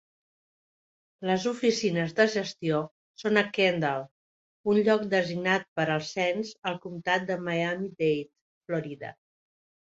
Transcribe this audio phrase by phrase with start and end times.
[1.31, 2.79] Les oficines de gestió
[3.23, 4.07] són a Kendall,
[4.73, 8.27] un lloc designat per al cens al comtat de Miami-Dade
[8.73, 9.15] (Florida).